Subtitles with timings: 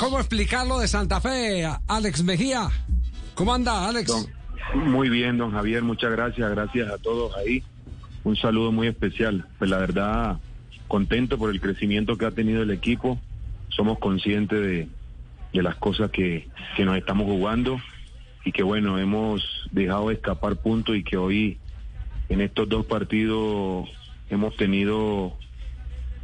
[0.00, 2.70] ¿Cómo explicarlo de Santa Fe, Alex Mejía?
[3.34, 4.30] ¿Cómo anda, Alex?
[4.74, 7.62] muy bien, don Javier, muchas gracias, gracias a todos ahí.
[8.24, 9.46] Un saludo muy especial.
[9.58, 10.38] Pues la verdad,
[10.88, 13.20] contento por el crecimiento que ha tenido el equipo.
[13.68, 14.88] Somos conscientes de,
[15.52, 16.48] de las cosas que,
[16.78, 17.78] que nos estamos jugando
[18.46, 21.58] y que bueno, hemos dejado escapar puntos y que hoy
[22.30, 23.86] en estos dos partidos
[24.30, 25.36] hemos tenido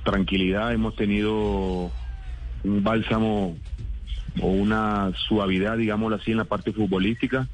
[0.02, 1.90] tranquilidad, hemos tenido
[2.66, 3.56] un bálsamo
[4.40, 7.48] o una suavidad, digámoslo así, en la parte futbolística.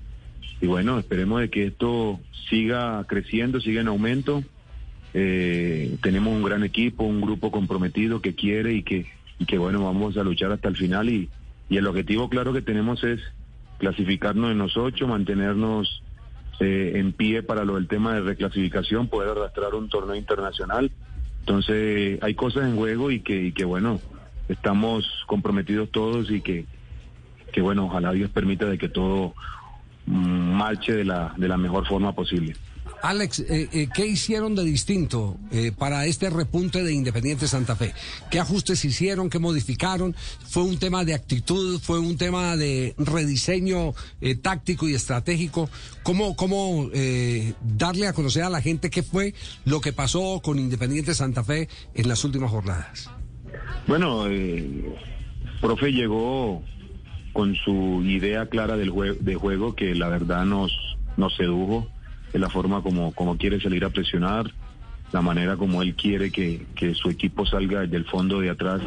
[0.60, 4.42] Y bueno, esperemos de que esto siga creciendo, siga en aumento.
[5.14, 9.06] Eh, tenemos un gran equipo, un grupo comprometido que quiere y que,
[9.38, 11.08] y que bueno, vamos a luchar hasta el final.
[11.08, 11.28] Y,
[11.68, 13.20] y el objetivo claro que tenemos es
[13.78, 16.02] clasificarnos en los ocho, mantenernos
[16.60, 20.90] eh, en pie para lo del tema de reclasificación, poder arrastrar un torneo internacional.
[21.40, 24.00] Entonces hay cosas en juego y que, y que bueno,
[24.48, 26.66] estamos comprometidos todos y que,
[27.52, 29.34] que bueno, ojalá Dios permita de que todo
[30.06, 32.54] marche de la, de la mejor forma posible.
[33.02, 37.92] Alex, eh, eh, ¿qué hicieron de distinto eh, para este repunte de Independiente Santa Fe?
[38.30, 39.28] ¿Qué ajustes hicieron?
[39.28, 40.14] ¿Qué modificaron?
[40.48, 41.80] ¿Fue un tema de actitud?
[41.80, 43.92] ¿Fue un tema de rediseño
[44.40, 45.68] táctico y estratégico?
[46.04, 46.90] ¿Cómo, cómo
[47.60, 49.34] darle a conocer a la gente qué fue
[49.64, 53.10] lo que pasó con Independiente Santa Fe en las últimas jornadas?
[53.86, 54.24] Bueno,
[55.60, 56.62] profe llegó
[57.32, 60.72] con su idea clara del de juego que la verdad nos,
[61.16, 61.88] nos sedujo
[62.32, 64.50] de la forma como, como quiere salir a presionar,
[65.12, 68.80] la manera como él quiere que, su equipo salga del fondo de atrás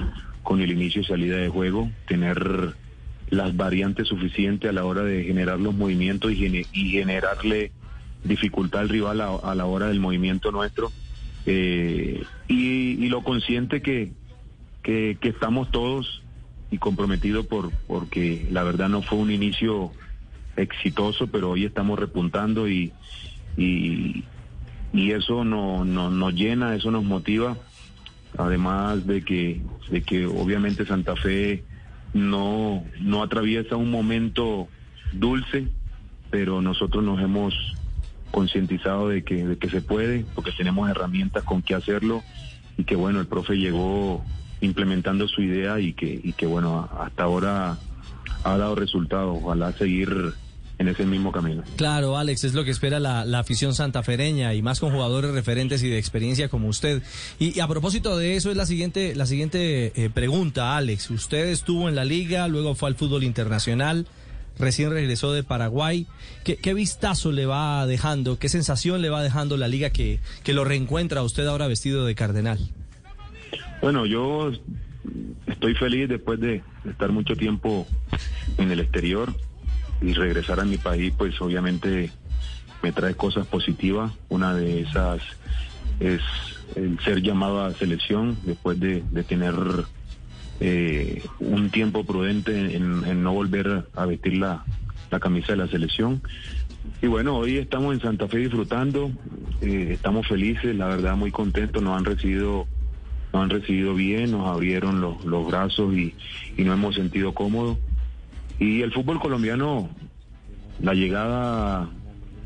[0.43, 2.73] con el inicio y salida de juego, tener
[3.29, 7.71] las variantes suficientes a la hora de generar los movimientos y, y generarle
[8.23, 10.91] dificultad al rival a, la hora del movimiento nuestro.
[11.45, 14.11] Eh, y, lo consciente que,
[14.85, 16.21] que, estamos todos
[16.69, 19.91] y comprometidos por, porque la verdad no fue un inicio
[20.55, 22.93] exitoso, pero hoy estamos repuntando y,
[23.57, 24.23] y,
[24.93, 27.57] y eso no, no, nos llena, eso nos motiva,
[28.37, 31.63] además de que, de que obviamente Santa Fe
[32.13, 34.67] no, no atraviesa un momento
[35.13, 35.67] dulce,
[36.29, 37.55] pero nosotros nos hemos
[38.29, 42.21] concientizado de que, de que se puede, porque tenemos herramientas con que hacerlo
[42.77, 44.23] y que bueno, el profe llegó
[44.65, 47.77] implementando su idea y que, y que bueno, hasta ahora
[48.43, 49.39] ha dado resultados.
[49.41, 50.33] Ojalá seguir
[50.77, 51.63] en ese mismo camino.
[51.77, 55.89] Claro, Alex, es lo que espera la, afición santafereña y más con jugadores referentes y
[55.89, 57.01] de experiencia como usted.
[57.39, 61.09] Y, a propósito de eso es la siguiente, la siguiente eh, pregunta, Alex.
[61.11, 64.07] Usted estuvo en la liga, luego fue al fútbol internacional,
[64.57, 66.07] recién regresó de Paraguay.
[66.43, 70.63] ¿Qué, vistazo le va dejando, qué sensación le va dejando la liga que, que lo
[70.63, 72.59] reencuentra usted ahora vestido de cardenal?
[73.81, 74.51] Bueno, yo
[75.47, 77.87] estoy feliz después de estar mucho tiempo
[78.57, 79.33] en el exterior
[80.01, 82.11] y regresar a mi país, pues obviamente
[82.81, 84.11] me trae cosas positivas.
[84.29, 85.21] Una de esas
[85.99, 86.21] es
[86.75, 89.55] el ser llamado a selección después de, tener
[90.59, 94.63] eh, un tiempo prudente en, no volver a vestir la,
[95.21, 96.21] camisa de la selección.
[97.01, 99.11] Y bueno, hoy estamos en Santa Fe disfrutando,
[99.61, 102.67] eh, estamos felices, la verdad muy contentos, nos han recibido,
[103.35, 106.15] nos han recibido bien, nos abrieron los, los brazos y,
[106.55, 107.77] y nos hemos sentido cómodos.
[108.59, 109.89] Y el fútbol colombiano,
[110.81, 111.89] la llegada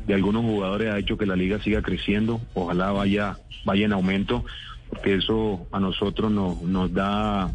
[0.08, 4.44] de algunos jugadores ha hecho que la liga siga creciendo, ojalá vaya, vaya en aumento,
[4.88, 7.54] porque eso a nosotros nos, nos da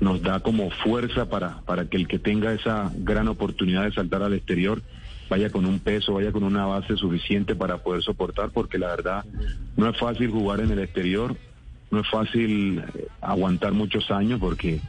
[0.00, 4.22] nos da como fuerza para, para que el que tenga esa gran oportunidad de saltar
[4.22, 4.80] al exterior
[5.28, 9.26] vaya con un peso, vaya con una base suficiente para poder soportar, porque la verdad
[9.76, 11.36] no es fácil jugar en el exterior,
[11.90, 14.80] no es fácil eh, aguantar muchos años porque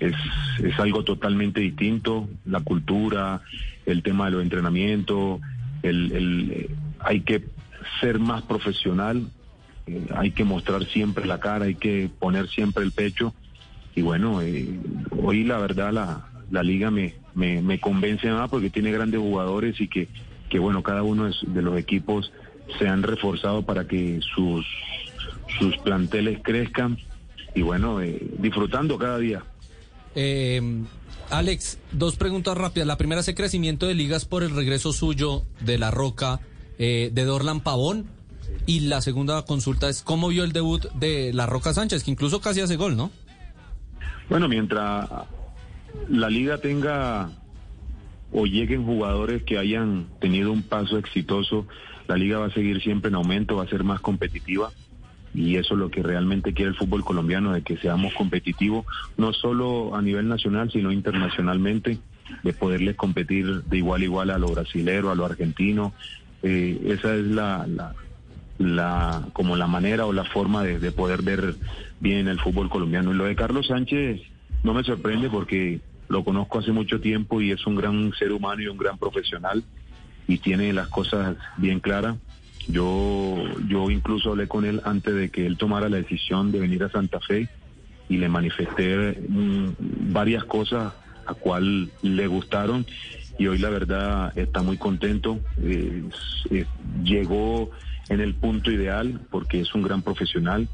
[0.00, 0.14] es,
[0.62, 3.42] es algo totalmente distinto, la cultura,
[3.86, 5.40] el tema de los entrenamientos,
[5.82, 7.44] el, el, eh, hay que
[8.00, 9.26] ser más profesional,
[9.86, 13.34] eh, hay que mostrar siempre la cara, hay que poner siempre el pecho.
[13.94, 18.92] Y bueno, hoy la verdad la, la liga me, me, me, convence más porque tiene
[18.92, 20.08] grandes jugadores y que,
[20.48, 22.32] que bueno, cada uno de los equipos
[22.78, 24.64] se han reforzado para que sus,
[25.60, 26.98] sus planteles crezcan
[27.54, 27.98] y bueno,
[28.38, 29.44] disfrutando cada día.
[30.16, 30.60] Eh,
[31.30, 32.88] Alex, dos preguntas rápidas.
[32.88, 36.40] La primera es el crecimiento de ligas por el regreso suyo de La Roca,
[36.78, 38.06] eh, de Dorlan Pavón.
[38.66, 42.40] Y la segunda consulta es cómo vio el debut de La Roca Sánchez, que incluso
[42.40, 43.10] casi hace gol, ¿no?
[44.28, 45.08] Bueno, mientras
[46.08, 47.30] la liga tenga
[48.32, 51.66] o lleguen jugadores que hayan tenido un paso exitoso,
[52.06, 54.70] la liga va a seguir siempre en aumento, va a ser más competitiva.
[55.34, 58.86] Y eso es lo que realmente quiere el fútbol colombiano, de que seamos competitivos,
[59.16, 61.98] no solo a nivel nacional, sino internacionalmente,
[62.42, 65.92] de poderles competir de igual a igual a los brasileros, a los argentinos.
[66.42, 67.66] Eh, esa es la,
[68.58, 71.54] la, como la manera o la forma de, de poder ver
[72.00, 73.12] bien el fútbol colombiano.
[73.12, 74.20] Y lo de Carlos Sánchez
[74.62, 78.62] no me sorprende porque lo conozco hace mucho tiempo y es un gran ser humano
[78.62, 79.62] y un gran profesional
[80.26, 82.16] y tiene las cosas bien claras.
[82.68, 83.36] Yo,
[83.68, 86.90] yo incluso hablé con él antes de que él tomara la decisión de venir a
[86.90, 87.48] Santa Fe
[88.08, 90.92] y le manifesté mm, varias cosas
[91.26, 92.86] a cual le gustaron
[93.38, 95.40] y hoy la verdad está muy contento.
[97.02, 97.70] Llegó
[98.10, 100.68] en el punto ideal porque es un gran profesional,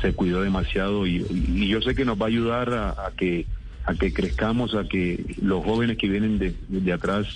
[0.00, 3.46] se cuidó demasiado y, yo sé que nos va a ayudar a, a, que
[3.84, 7.26] a que crezcamos, a que los jóvenes que vienen de, de atrás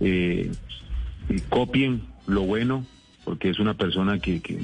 [0.00, 0.50] eh,
[1.48, 2.84] copien lo bueno
[3.28, 4.58] porque es una persona que, que,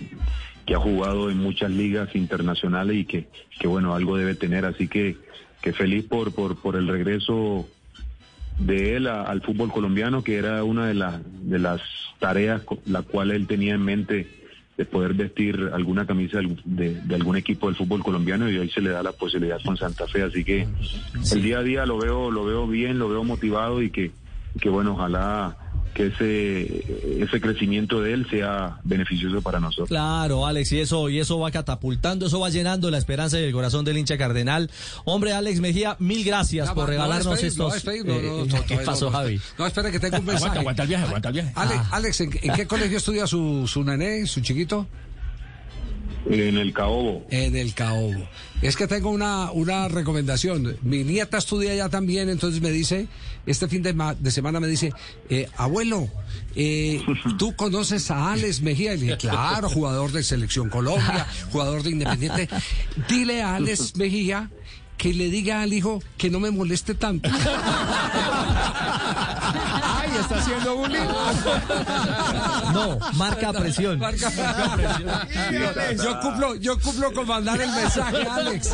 [0.64, 3.28] que, ha jugado en muchas ligas internacionales y que,
[3.60, 4.64] que bueno, algo debe tener.
[4.64, 5.18] Así que,
[5.60, 7.68] que feliz por, por, por el regreso
[8.58, 11.82] de él a, al fútbol colombiano, que era una de, la, de las
[12.18, 14.28] tareas la cual él tenía en mente
[14.78, 18.80] de poder vestir alguna camisa de, de, algún equipo del fútbol colombiano y hoy se
[18.80, 20.22] le da la posibilidad con Santa Fe.
[20.22, 20.66] Así que
[21.20, 21.34] sí.
[21.34, 24.10] el día a día lo veo, lo veo bien, lo veo motivado y que,
[24.58, 25.58] que bueno, ojalá
[25.94, 29.88] que ese ese crecimiento de él sea beneficioso para nosotros.
[29.88, 33.52] Claro, Alex, y eso y eso va catapultando, eso va llenando la esperanza y el
[33.52, 34.70] corazón del hincha cardenal.
[35.04, 37.68] Hombre, Alex Mejía, mil gracias Ya, por no, regalarnos estos.
[37.68, 39.10] no, despedir, no, no, eh, no, ¿Qué pasó.
[39.10, 39.40] Javi?
[39.58, 40.58] No, espera que tengo un mensaje.
[40.58, 41.52] Aguanta, aguanta el viaje, aguanta el viaje.
[41.54, 41.88] Ah.
[41.92, 44.86] Alex, ¿en, en qué colegio estudia su, su nené, su chiquito?
[46.26, 47.26] En el Caobo.
[47.30, 48.26] En el Caobo.
[48.62, 50.76] Es que tengo una, una recomendación.
[50.82, 53.08] Mi nieta estudia allá también, entonces me dice,
[53.44, 54.92] este fin de, ma- de semana me dice,
[55.28, 56.08] eh, abuelo,
[56.56, 57.02] eh,
[57.38, 58.94] ¿tú conoces a Alex Mejía?
[58.94, 62.48] Y le dije, claro, jugador de Selección Colombia, jugador de Independiente.
[63.08, 64.50] Dile a Alex Mejía
[64.96, 67.28] que le diga al hijo que no me moleste tanto.
[70.14, 71.00] Ay, está haciendo bullying.
[72.72, 73.98] No, marca presión.
[73.98, 74.30] Marca-
[75.96, 78.66] yo cumplo, yo cumplo con mandar el mensaje, Alex.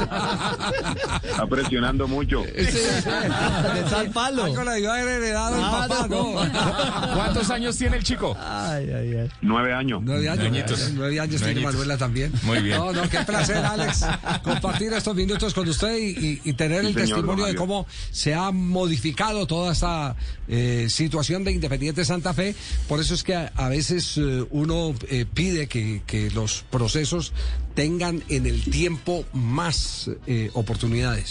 [1.23, 2.43] Está presionando mucho.
[2.43, 4.45] De tal palo.
[4.45, 6.45] Algo le el Ah, papá, no.
[6.45, 7.15] ¿no?
[7.15, 8.37] ¿Cuántos años tiene el chico?
[8.41, 9.29] Ay, ay, ay.
[9.43, 10.01] Nueve años.
[10.03, 10.47] Nueve años.
[10.47, 10.91] Añitos.
[10.95, 11.61] Nueve años tiene.
[11.61, 12.33] Manuela también.
[12.43, 12.77] Muy bien.
[12.79, 14.05] No, no, qué placer, Alex,
[14.43, 17.87] compartir estos minutos con usted y, y- y tener Sí, el señor, testimonio de cómo
[18.11, 20.17] se ha modificado toda esta
[20.49, 22.55] eh, situación de Independiente Santa Fe.
[22.89, 27.33] Por eso es que a, a veces eh, uno eh, pide que, que los procesos
[27.75, 31.31] tengan en el tiempo más eh, oportunidades.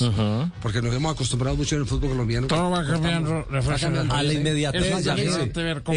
[0.61, 2.47] Porque nos hemos acostumbrado mucho en el fútbol colombiano.
[2.47, 3.45] Todo va cambiando.
[4.09, 5.05] A la inmediatez, Es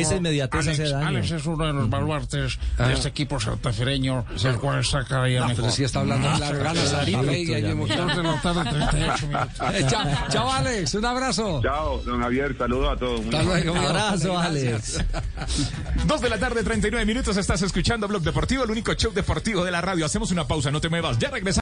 [0.00, 1.06] Esa inmediatez Alex, hace daño.
[1.06, 5.40] Alex es uno de los baluartes de este equipo santafereño, el cual está cada día
[5.40, 5.62] No, mejor.
[5.62, 8.08] pero sí está hablando claro, gana Santa Fe y hay emoción.
[8.08, 10.28] Dos de la tarde, 38 minutos.
[10.31, 11.60] Chao, Alex, un abrazo.
[11.62, 13.20] Chao, don Javier, saludos a todos.
[13.26, 13.75] Hasta luego.
[14.00, 14.99] Abrazo, Gracias.
[14.99, 16.06] Alex.
[16.06, 17.37] Dos de la tarde, 39 minutos.
[17.37, 20.05] Estás escuchando Blog Deportivo, el único show deportivo de la radio.
[20.06, 21.19] Hacemos una pausa, no te muevas.
[21.19, 21.61] Ya regresamos.